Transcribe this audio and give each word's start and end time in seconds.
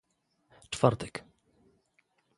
Czwartek 0.71 1.15